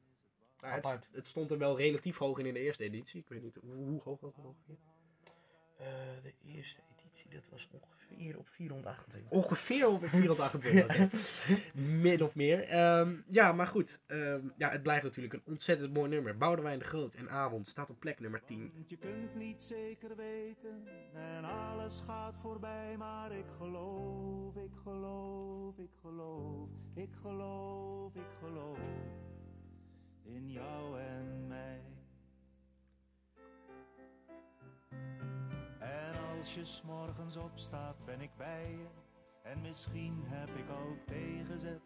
[0.60, 3.20] Ja, het, het stond er wel relatief hoog in in de eerste editie.
[3.20, 4.76] Ik weet niet hoe, hoe hoog was het ongeveer.
[5.78, 5.86] Eh,
[6.22, 6.99] de eerste editie,
[7.30, 9.30] dat was ongeveer op 428.
[9.30, 10.84] Ongeveer op 428.
[10.84, 11.08] oké.
[12.02, 12.68] Min of meer.
[12.68, 14.00] Ehm, ja, maar goed.
[14.06, 16.36] Ehm, ja, het blijft natuurlijk een ontzettend mooi nummer.
[16.36, 18.70] Boudewijn de Groot en Avond staat op plek nummer 10.
[18.74, 25.78] Want je kunt niet zeker weten en alles gaat voorbij, maar ik geloof, ik geloof,
[25.78, 28.78] ik geloof, ik geloof, ik geloof
[30.22, 31.89] in jou en mij.
[36.40, 38.86] Als je s'morgens opstaat, ben ik bij je.
[39.42, 41.80] En misschien heb ik al tegenzet.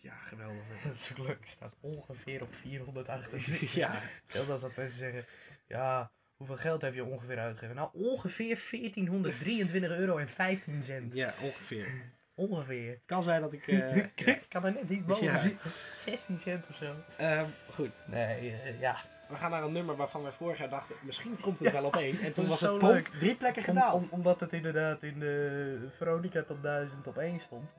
[0.00, 0.64] Ja, geweldig.
[0.84, 3.74] Dat is ook leuk, het staat ongeveer op 428.
[3.84, 5.24] ja, Stel dat dat mensen zeggen,
[5.66, 7.76] ja, hoeveel geld heb je ongeveer uitgegeven?
[7.76, 11.12] Nou, ongeveer 1423 euro en 15 cent.
[11.12, 11.88] ja, ongeveer.
[12.34, 12.90] Ongeveer.
[12.90, 13.66] Het kan zijn dat ik...
[13.68, 13.96] eh.
[14.14, 15.38] Ik kan er net niet boven Ja.
[15.38, 15.58] zien.
[16.04, 16.94] 16 cent of zo.
[17.16, 18.04] Ehm, goed.
[18.06, 18.96] Nee, eh, ja.
[19.32, 21.96] We gaan naar een nummer waarvan wij vorig jaar dachten, misschien komt het wel op
[21.96, 22.20] één.
[22.20, 23.04] En toen dat was het leuk.
[23.04, 24.02] drie plekken gedaald.
[24.02, 27.70] om- omdat het inderdaad in de Veronica top 1000 op 1 stond.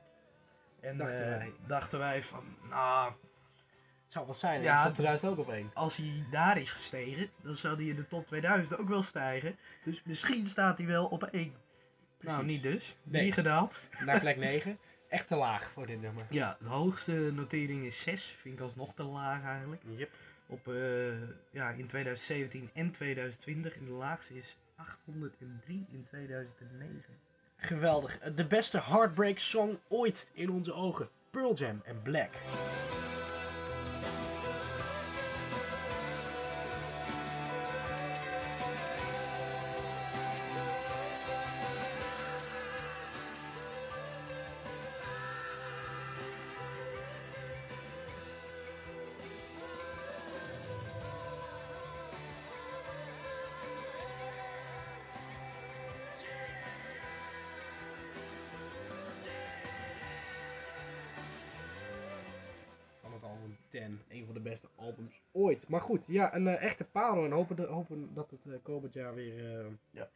[0.80, 1.52] En Dachten dachten, wij.
[1.66, 3.12] dachten wij van, nou,
[4.04, 5.70] Het zou wel zijn, Ja, top 2000 ook op één.
[5.74, 9.56] als hij daar is gestegen, dan zou hij in de top 2000 ook wel stijgen.
[9.84, 11.54] Dus misschien staat hij wel op 1.
[12.20, 12.96] Nou, niet dus.
[13.02, 13.24] Nee.
[13.24, 13.80] Niet gedaald.
[14.04, 14.78] Naar plek 9.
[15.08, 16.24] Echt te laag voor dit nummer.
[16.30, 18.36] Ja, de hoogste notering is 6.
[18.40, 19.82] Vind ik alsnog te laag eigenlijk.
[19.96, 20.10] Yep.
[20.46, 20.74] Op, eh,
[21.50, 23.76] ja, in 2017 en 2020.
[23.76, 27.14] En de laagste is 803 in 2009.
[27.56, 28.18] geweldig.
[28.18, 31.08] De beste heartbreak song ooit in onze ogen.
[31.30, 32.30] Pearl Jam en Black.
[65.68, 67.24] Maar goed, ja, een eh, echte parel.
[67.24, 70.08] En hopen, de- hopen dat het eh, komend jaar weer, eh, Ja.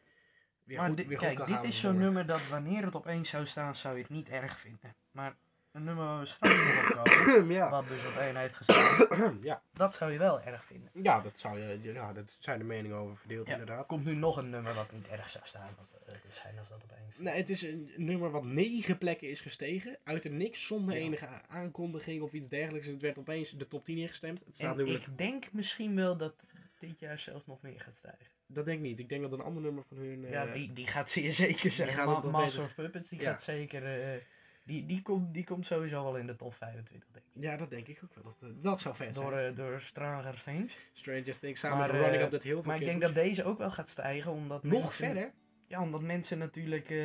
[0.63, 2.83] weer maar goed, dit- weer goed kijk, kan dit gaan is zo'n nummer dat wanneer
[2.85, 4.95] het opeens zou staan, zou je het niet erg vinden.
[5.11, 5.35] Maar
[5.71, 7.69] een nummer waar we straks nog op komen, ja.
[7.69, 9.61] wat dus op één heeft gestaan, ja.
[9.73, 10.89] dat zou je wel erg vinden.
[10.93, 13.79] ja, dat zou je, ja, dat zijn de meningen over verdeeld Ja, inderdaad.
[13.79, 16.83] Er komt nu nog een nummer wat niet erg zou staan, eh, zijn als dat
[16.83, 17.17] opeens.
[17.17, 19.97] Nee, het is een nummer wat negen plekken is gestegen.
[20.03, 21.01] Uit het niks, zonder Ja.
[21.01, 22.87] enige aankondiging of iets dergelijks.
[22.87, 24.39] Het werd opeens de top 10 ingestemd.
[24.45, 24.95] Het staat En nummer...
[24.95, 26.33] ik denk misschien wel dat
[26.79, 28.25] dit jaar zelfs nog meer gaat stijgen.
[28.47, 28.99] Dat denk ik niet.
[28.99, 30.25] Ik denk dat een ander nummer van hun...
[30.25, 31.89] eh, ja, die, die gaat zeer zeker zijn.
[31.89, 33.31] gaat Ma- het nog Master beter- of Puppets, die Ja.
[33.31, 33.83] gaat zeker...
[34.13, 34.21] eh,
[34.69, 37.43] die, die, komt, die komt sowieso wel in de top 25, denk ik.
[37.43, 38.23] ja, dat denk ik ook wel.
[38.23, 39.51] Dat, eh, dat zou vet Door, zijn.
[39.51, 40.77] eh, door Stranger Things.
[40.93, 42.55] Stranger Things samen Maar, met Running eh, Up That Hill.
[42.55, 45.31] van Maar ik denk dat deze ook wel gaat stijgen, omdat Nog mensen- verder?
[45.67, 46.89] Ja, omdat mensen natuurlijk...
[46.89, 46.97] eh,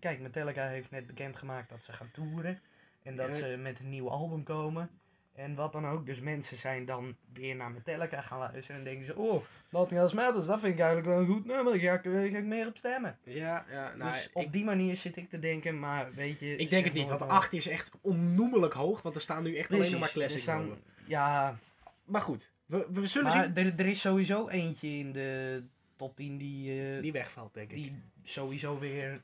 [0.00, 2.60] kijk, Metallica heeft net bekendgemaakt dat ze gaan toeren.
[3.02, 3.34] En dat Ja.
[3.34, 4.90] ze met een nieuw album komen.
[5.36, 6.06] En wat dan ook.
[6.06, 8.76] Dus mensen zijn dan weer naar Metallica gaan luisteren.
[8.80, 11.72] En denken ze, oh, Nothing Else Matters, dat vind ik eigenlijk wel een goed nummer.
[11.72, 13.18] Daar ga ik, eh, ga ik meer op stemmen.
[13.22, 13.94] Ja, ja.
[13.94, 16.56] Nou, dus ik, op die manier zit ik te denken, maar weet je...
[16.56, 17.32] ik denk het niet, want nooit.
[17.32, 19.02] 8 is echt onnoemelijk hoog.
[19.02, 20.82] Want er staan nu echt alleen nog maar Precies, classics staan-.
[21.04, 21.58] Ja,
[22.04, 23.66] Maar goed, we, we zullen maar zien.
[23.66, 25.62] er, er is sowieso eentje in de
[25.96, 27.76] top 10 die, eh, Die wegvalt, denk ik.
[27.76, 29.20] die sowieso weer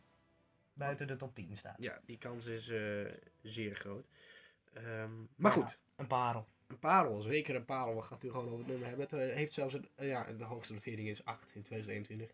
[0.74, 1.76] buiten de top 10 staat.
[1.78, 2.80] Ja, die kans is eh,
[3.42, 4.04] zeer groot.
[4.72, 6.46] Ehm, maar goed, Een parel.
[6.66, 7.94] een parel, zeker een parel.
[7.94, 9.06] We gaan het nu gewoon over het nummer hebben.
[9.10, 12.30] Het eh, heeft zelfs een, eh, ja, de hoogste notering is 8 in 2021.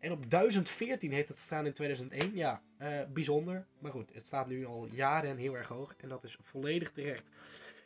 [0.00, 2.34] En op 1014 heeft het staan in 2001.
[2.34, 3.66] Ja, eh, bijzonder.
[3.78, 5.94] Maar goed, het staat nu al jaren heel erg hoog.
[5.96, 7.24] En dat is volledig terecht.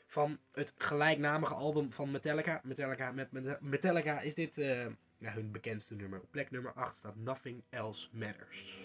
[0.07, 2.61] Van het gelijknamige album van Metallica.
[2.64, 4.87] Metallica met met- Metallica is dit eh,
[5.18, 6.20] ja, hun bekendste nummer.
[6.20, 8.79] Op plek nummer 8 staat Nothing Else Matters.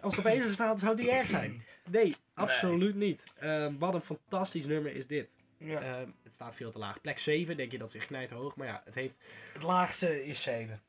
[0.00, 1.62] Als het opeens staat, zou die erg zijn.
[1.90, 3.22] Nee, absoluut niet.
[3.38, 5.28] Ehm, wat een fantastisch nummer is dit.
[5.58, 5.80] Ja.
[5.80, 7.00] Ehm, het staat veel te laag.
[7.00, 8.56] Plek 7, denk je dat zich knijt hoog.
[8.56, 9.14] Maar ja, het heeft,
[9.52, 10.80] Het laagste is 7.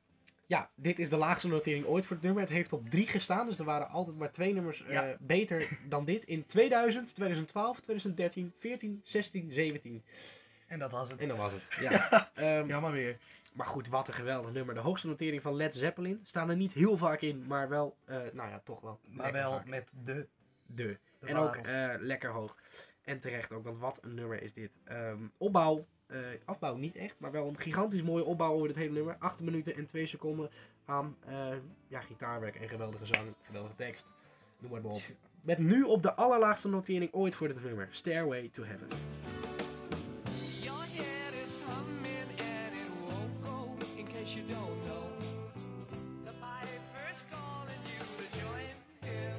[0.45, 2.41] ja, dit is de laagste notering ooit voor het nummer.
[2.43, 5.15] Het heeft op 3 gestaan, dus er waren altijd maar twee nummers eh, Ja.
[5.19, 6.23] beter dan dit.
[6.23, 10.03] In 2000, 2012, 2013, 14, 16, 17.
[10.67, 11.19] En dat was het.
[11.19, 11.61] En dan was het.
[11.79, 12.09] Ja.
[12.35, 13.17] Ehm, Jammer weer.
[13.59, 14.75] Maar goed, wat een geweldig nummer.
[14.75, 16.19] De hoogste notering van Led Zeppelin.
[16.23, 18.99] Staan er niet heel vaak in, maar wel, eh, nou ja, toch wel.
[19.07, 19.65] Maar wel vaak.
[19.65, 20.27] met de.
[20.65, 20.97] de.
[21.19, 22.55] de En ook eh, lekker hoog.
[23.03, 24.71] En terecht ook, want wat een nummer is dit.
[24.83, 28.93] Ehm, opbouw, eh, afbouw niet echt, maar wel een gigantisch mooie opbouw over dit hele
[28.93, 29.15] nummer.
[29.19, 30.49] 8 minuten en 2 seconden
[30.85, 31.55] aan eh,
[31.87, 34.05] ja, gitaarwerk en geweldige zang, geweldige tekst.
[34.59, 35.01] Noem maar op.
[35.41, 37.87] Met nu op de allerlaagste notering ooit voor dit nummer.
[37.91, 38.87] Stairway to Heaven.
[44.49, 45.05] Don't know,
[46.25, 48.69] the piper's calling you to join
[49.07, 49.37] him.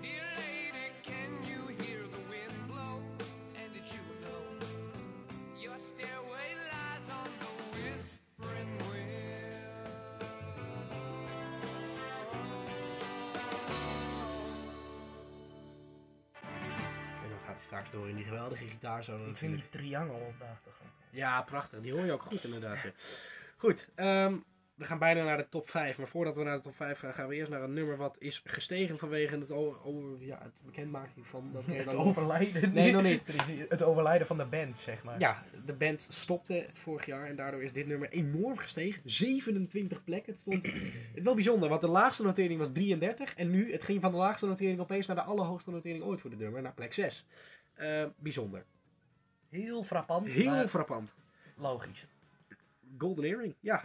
[0.00, 2.94] Dear lady, can you hear the wind blow?
[3.60, 4.42] And did you know
[5.60, 8.72] your stairway lies on the whispering
[17.22, 19.04] En dan gaat hij straks door in die geweldige gitaar.
[19.04, 21.03] Zo Ik vind die triangel op de achtergrond.
[21.14, 21.80] Ja, prachtig.
[21.80, 22.82] Die hoor je ook goed inderdaad.
[22.82, 22.90] ja.
[23.56, 24.34] Goed, ehm,
[24.74, 25.98] we gaan bijna naar de top 5.
[25.98, 28.16] Maar voordat we naar de top 5 gaan, gaan we eerst naar een nummer wat
[28.18, 31.50] is gestegen vanwege het, o- o- ja, het bekendmaking van...
[31.52, 32.72] Dat Het dan overlijden.
[32.72, 33.24] Nee, nog niet.
[33.68, 35.18] Het overlijden van de band, zeg maar.
[35.18, 39.02] Ja, de band stopte vorig jaar en daardoor is dit nummer enorm gestegen.
[39.04, 40.32] 27 plekken.
[40.32, 40.68] Het stond
[41.24, 43.34] wel bijzonder, want de laagste notering was 33.
[43.34, 46.30] En nu, het ging van de laagste notering opeens naar de allerhoogste notering ooit voor
[46.30, 47.26] de nummer, naar plek 6.
[47.74, 48.64] Eh, bijzonder.
[49.54, 50.26] Heel frappant.
[50.26, 51.12] Heel frappant.
[51.56, 52.06] logisch.
[52.98, 53.82] Golden Earring, ja.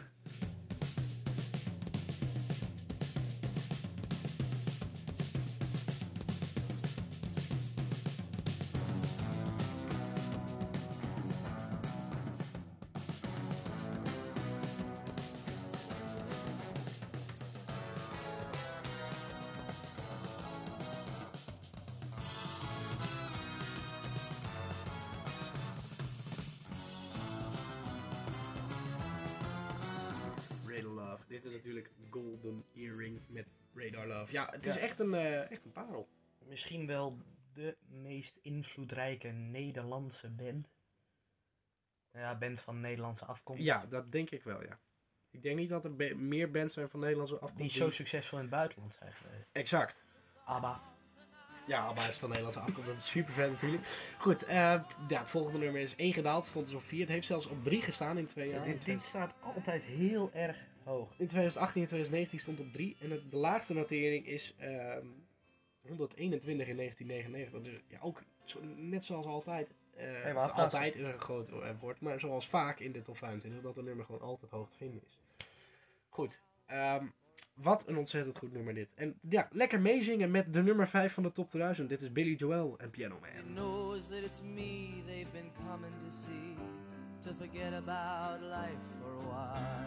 [35.00, 36.08] Echt een, eh, echt een parel.
[36.48, 37.18] Misschien wel
[37.54, 40.68] de meest invloedrijke Nederlandse band.
[42.14, 43.62] Ja, band van Nederlandse afkomst.
[43.64, 44.80] Ja, dat denk ik wel, ja.
[45.32, 47.76] Ik denk niet dat er be- meer bands zijn van Nederlandse Die afkomst.
[47.76, 49.50] zo succesvol in het buitenland zijn geweest.
[49.52, 50.04] Exact.
[50.46, 50.82] ABBA.
[51.68, 53.88] Ja, ABBA is van Nederlandse afkomst, dat is super vet natuurlijk.
[54.18, 54.56] Goed, eh,
[55.08, 57.00] ja, het volgende nummer is 1 gedaald, stond dus op 4.
[57.00, 58.66] Het heeft zelfs op 3 gestaan in twee jaar.
[58.68, 61.10] In dit, dit staat altijd heel erg hoog.
[61.18, 62.98] In 2018 en 2019 stond op 3.
[63.00, 65.06] En het, de laagste notering is ehm
[65.88, 67.62] 121 in 1999.
[67.62, 69.70] Dus ja, ook zo- net zoals altijd.
[69.96, 70.06] eh,
[70.44, 70.64] aftasten.
[70.64, 72.02] altijd is een groot eh, woord.
[72.02, 73.62] Maar zoals vaak in de top 25.
[73.62, 75.18] Dat een nummer gewoon altijd hoog te vinden is.
[76.10, 76.40] Goed.
[76.66, 77.06] ehm,
[77.54, 78.88] wat een ontzettend goed nummer dit.
[78.96, 81.90] En ja, lekker meezingen met de nummer 5 van de top 2000.
[81.90, 83.54] Dit is Billy Joel en Piano He Man.
[87.26, 89.86] Knows that it's me they've been coming to forget about life for a while.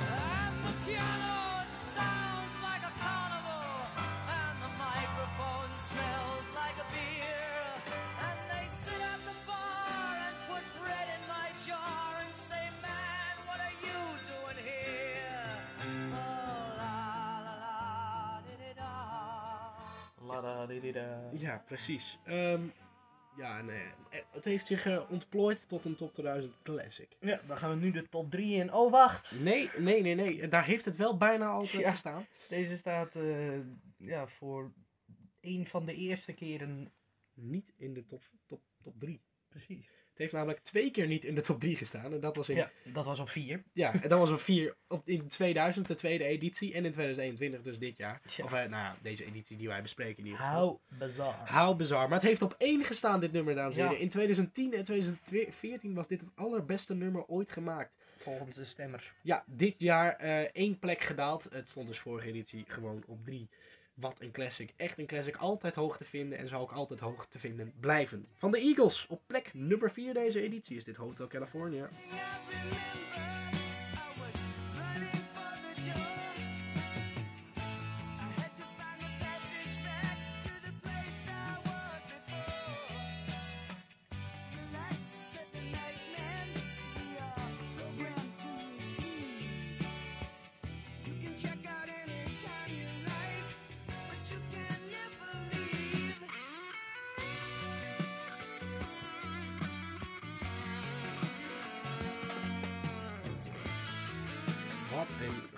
[0.00, 3.86] And the piano it sounds like a carnival,
[4.28, 7.50] and the microphone smells like a beer.
[8.20, 13.34] And they sit at the bar and put bread in my jar and say, "Man,
[13.46, 15.50] what are you doing here?"
[16.12, 18.94] Oh la la la, di da.
[20.26, 21.30] Ladadidida.
[21.32, 22.18] Ja, precies.
[22.26, 22.72] Ehm, um,
[23.40, 27.16] ja, en, eh, het heeft zich eh, ontplooid tot een top 2000 classic.
[27.20, 28.72] Ja, dan gaan we nu de top 3 in.
[28.72, 29.30] Oh, wacht!
[29.40, 30.48] Nee, nee, nee, nee.
[30.48, 31.90] Daar heeft het wel bijna altijd Ja.
[31.90, 32.26] gestaan.
[32.48, 33.58] Deze staat eh,
[33.96, 34.72] ja, voor
[35.40, 36.92] een van de eerste keren.
[37.34, 39.20] Niet in de top, top, top 3.
[39.48, 39.99] Precies.
[40.20, 42.12] Het heeft namelijk twee keer niet in de top 3 gestaan.
[42.12, 43.62] En dat was in, Ja, dat was op 4.
[43.72, 46.74] ja, en dat was op 4 op, in 2000, de tweede editie.
[46.74, 48.20] En in 2021, dus dit jaar.
[48.36, 48.44] Ja.
[48.44, 50.46] Of eh, nou ja, deze editie die wij bespreken geval.
[50.46, 51.34] How bizar.
[51.52, 52.08] How bizar.
[52.08, 53.88] Maar het heeft op één gestaan, dit nummer, dames en Ja.
[53.88, 54.02] heren.
[54.02, 57.92] In 2010 en 2014 was dit het allerbeste nummer ooit gemaakt.
[58.16, 59.12] Volgens de stemmers.
[59.22, 61.46] Ja, dit jaar eh, één plek gedaald.
[61.50, 63.48] Het stond dus vorige editie gewoon op drie.
[64.00, 64.72] Wat een classic.
[64.76, 65.36] Echt een classic.
[65.36, 68.26] Altijd hoog te vinden en zou ook altijd hoog te vinden blijven.
[68.34, 71.88] Van de Eagles op plek nummer 4 deze editie is dit Hotel California.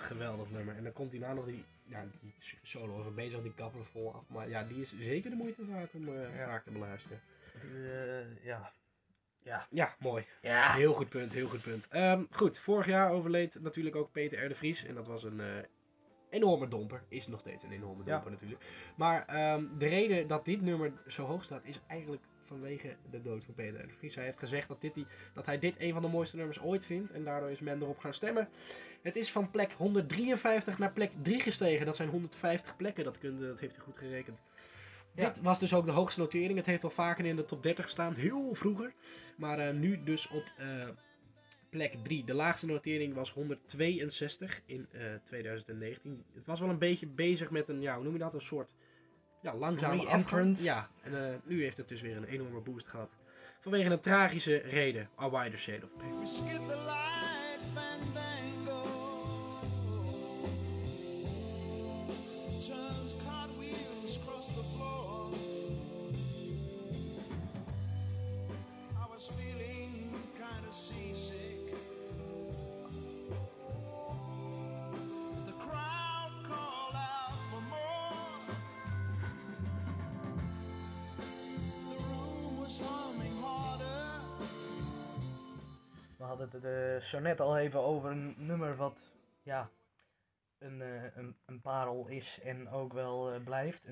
[0.03, 0.75] Geweldig nummer.
[0.75, 4.23] En dan komt hierna nog die, ja, die solo even bezig, die kappen vol af.
[4.27, 6.45] Maar ja, die is zeker de moeite waard om eh, Ja.
[6.45, 7.21] vaak te beluisteren.
[7.61, 8.71] Eh, ja.
[9.43, 9.67] Ja.
[9.69, 10.25] Ja, mooi.
[10.41, 10.73] Ja.
[10.73, 11.87] Heel goed punt, heel goed punt.
[11.87, 14.49] Ehm, goed, vorig jaar overleed natuurlijk ook Peter R.
[14.49, 14.83] de Vries.
[14.85, 15.47] En dat was een eh,
[16.29, 17.03] enorme domper.
[17.07, 18.11] Is nog steeds een enorme Ja.
[18.13, 18.61] domper natuurlijk.
[18.95, 23.43] Maar ehm, de reden dat dit nummer zo hoog staat is eigenlijk vanwege de dood
[23.43, 23.87] van Peter R.
[23.87, 24.15] de Vries.
[24.15, 26.85] Hij heeft gezegd dat, dit die, dat hij dit een van de mooiste nummers ooit
[26.85, 27.11] vindt.
[27.11, 28.49] En daardoor is men erop gaan stemmen.
[29.03, 31.85] Het is van plek 153 naar plek 3 gestegen.
[31.85, 34.39] Dat zijn 150 plekken, dat, kunt, dat heeft hij goed gerekend.
[35.15, 35.27] Ja.
[35.27, 36.57] Dit was dus ook de hoogste notering.
[36.57, 38.93] Het heeft al vaker in de top 30 gestaan, heel vroeger.
[39.37, 40.67] Maar eh, nu dus op eh,
[41.69, 42.23] plek 3.
[42.23, 46.23] De laagste notering was 162 in eh, 2019.
[46.33, 48.33] Het was wel een beetje bezig met een, ja, hoe noem je dat?
[48.33, 48.75] Een soort
[49.41, 50.25] ja, langzame Re-entrance.
[50.25, 50.59] afgang.
[50.59, 53.09] Ja, en eh, nu heeft het dus weer een enorme boost gehad.
[53.59, 55.09] Vanwege een tragische reden.
[55.19, 57.32] A Wider Shade of Pale.
[70.73, 70.79] We
[86.29, 88.97] hadden het eh, zo net al even over een nummer wat,
[89.41, 89.69] ja,
[90.57, 93.85] een, eh, een, parel is en ook wel eh, blijft.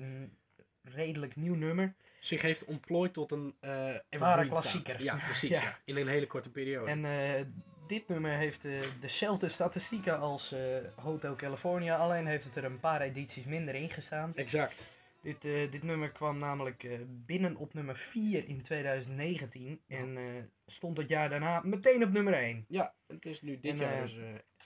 [0.82, 1.94] Redelijk nieuw nummer.
[2.20, 5.02] Zich heeft ontplooid tot een eh Ware klassieker.
[5.02, 5.48] Ja, precies.
[5.48, 5.62] Ja.
[5.62, 5.78] Ja.
[5.84, 6.90] In een hele korte periode.
[6.90, 7.44] En eh,
[7.86, 10.54] dit nummer heeft eh, dezelfde statistieken als
[10.96, 14.32] Hotel California, alleen heeft het er een paar edities minder in gestaan.
[14.34, 14.90] Exact.
[15.22, 20.18] Dit, dit nummer kwam namelijk binnen op nummer 4 in 2019 en
[20.66, 22.64] stond het jaar daarna meteen op nummer 1.
[22.68, 24.16] Ja, het is nu dit En, jaar dus...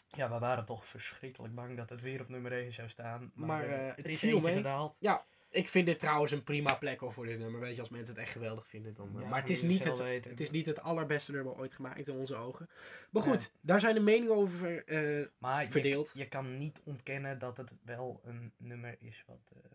[0.09, 3.31] Ja, we waren toch verschrikkelijk bang dat het weer op nummer 1 zou staan.
[3.35, 5.19] Maar, Maar, het het is viel eentje mee.
[5.57, 7.61] Ik vind dit trouwens een prima plek voor dit nummer.
[7.61, 8.95] Weet je, als mensen het echt geweldig vinden.
[8.95, 10.31] Dan, eh, Ja, maar het is, je niet het, weten.
[10.31, 12.69] het is niet het allerbeste nummer ooit gemaakt in onze ogen.
[13.11, 13.49] Maar goed, Nee.
[13.61, 16.11] daar zijn de meningen over eh, Maar verdeeld.
[16.15, 19.71] je kan niet ontkennen dat het wel een nummer is wat eh,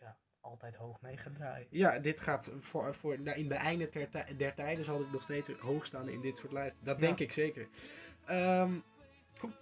[0.00, 1.66] ja, altijd hoog mee gaat draaien.
[1.70, 3.90] Ja, dit gaat voor, voor, nou, in de einde
[4.36, 6.84] der tijden zal dit nog steeds hoog staan in dit soort lijsten.
[6.84, 7.06] Dat Ja.
[7.06, 7.68] denk ik zeker.
[8.24, 8.72] Ehm,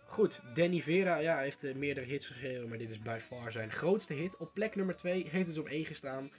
[0.06, 3.70] goed, Danny Vera ja, heeft eh, meerdere hits gegeven, maar dit is by far zijn
[3.70, 4.36] grootste hit.
[4.36, 6.30] Op plek nummer 2 heeft dus op 1 gestaan.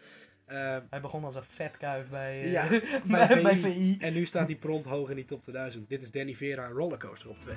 [0.46, 2.68] Eh, Hij begon als een vetkuif bij, eh, Ja,
[3.06, 3.62] bij, bij bij, VI.
[3.72, 3.98] VI.
[4.00, 5.90] en nu staat hij prompt hoog in die top 2000.
[5.90, 7.56] Dit is Danny Vera Rollercoaster op 2.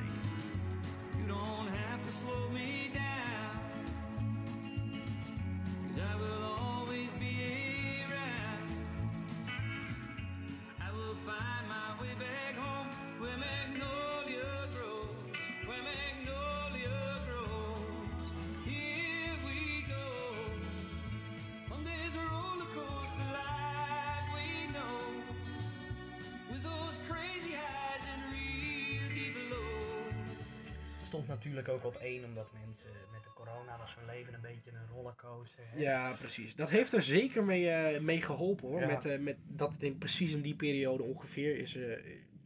[31.67, 34.89] Natuurlijk ook op één omdat mensen met de corona was hun leven een beetje een
[34.95, 35.65] rollercoaster.
[35.69, 35.79] hè.
[35.81, 36.55] Ja, precies.
[36.55, 38.81] Dat heeft er zeker mee, eh, mee geholpen hoor.
[38.81, 38.87] Ja.
[38.87, 41.99] Met, eh, met dat het in precies in die periode ongeveer is eh,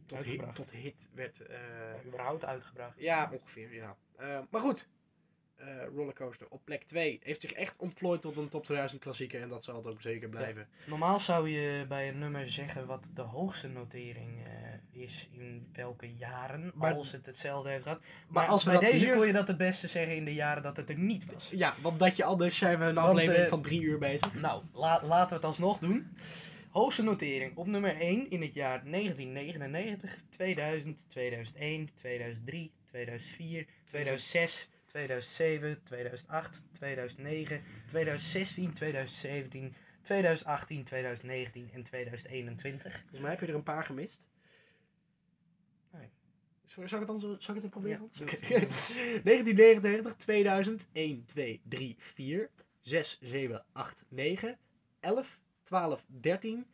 [0.05, 1.39] tot, hit, tot hit werd.
[1.41, 1.57] eh,
[2.05, 2.99] überhaupt uitgebracht.
[2.99, 3.95] ja, ongeveer, ja.
[4.49, 4.87] Maar goed.
[5.61, 9.49] Eh, Rollercoaster op plek 2 heeft zich echt ontplooid tot een top 2000 klassieker en
[9.49, 10.67] dat zal het ook zeker blijven.
[10.85, 16.13] Normaal zou je bij een nummer zeggen wat de hoogste notering eh, is in welke
[16.15, 18.01] jaren, Maar- als het hetzelfde heeft gehad.
[18.27, 20.77] Maar, als bij deze hier- kon je dat het beste zeggen in de jaren dat
[20.77, 21.49] het er niet was.
[21.51, 24.33] Ja, want dat je anders zijn we een Want, aflevering eh, van drie uur bezig.
[24.33, 26.17] Nou, la- laten we het alsnog doen.
[26.69, 35.83] Hoogste notering op nummer 1 in het jaar 1999, 2000, 2001, 2003, 2004, 2006, 2007,
[35.83, 42.99] 2008, 2009, 2016, 2017, 2018, 2019 en 2021.
[42.99, 44.21] Volgens mij heb je er een paar gemist.
[45.91, 46.09] Nee.
[46.65, 48.09] Zal zal ik het zal ik het proberen?
[48.13, 48.37] Ja, Oké.
[48.39, 54.57] 1999, 2000, 1, 2, 3, 4, 6, 7, 8, 9,
[54.99, 56.65] 11, 12, 13,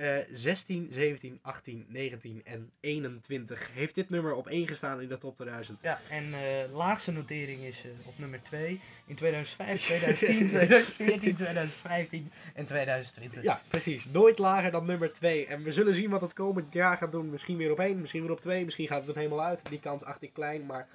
[0.00, 3.70] eh 16, 17, 18, 19 en 21.
[3.72, 5.78] Heeft dit nummer op 1 gestaan in de top 2000?
[5.82, 12.30] Ja, en eh laagste notering is eh, op nummer 2 in 2005, 2010, 2014, 2015
[12.54, 13.42] en 2020.
[13.42, 14.04] Ja, precies.
[14.04, 15.46] Nooit lager dan nummer 2.
[15.46, 17.30] En we zullen zien wat het komend jaar gaat doen.
[17.30, 18.64] Misschien weer op 1, misschien weer op 2.
[18.64, 19.60] Misschien gaat het er helemaal uit.
[19.68, 20.88] Die kans acht ik klein, maar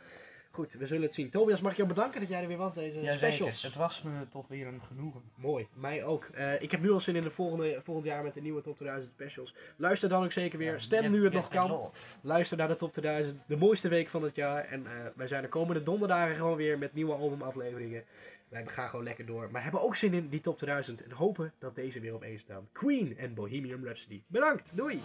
[0.56, 1.30] goed, we zullen het zien.
[1.30, 3.53] Tobias, mag ik jou bedanken dat jij er weer was, deze Ja, specials.
[3.53, 3.68] zeker.
[3.68, 5.22] Het was me toch weer een genoegen.
[5.36, 6.26] Mooi, mij ook.
[6.34, 8.76] Eh, ik heb nu al zin in de volgende, volgend jaar met de nieuwe Top
[8.76, 9.56] 2000 specials.
[9.76, 10.82] Luister dan ook zeker weer.
[10.82, 11.70] Stem nu het nog kan.
[11.70, 12.18] love.
[12.22, 14.66] Luister naar de Top 2000, de mooiste week van het jaar.
[14.66, 18.03] En eh, wij zijn de komende donderdagen gewoon weer met nieuwe albumafleveringen.
[18.49, 19.49] Wij gaan gewoon lekker door.
[19.51, 22.39] Maar hebben ook zin in die Top 2000 en hopen dat deze weer op één
[22.39, 22.68] staan.
[22.72, 24.22] Queen en Bohemian Rhapsody.
[24.28, 24.99] Bedankt, doei!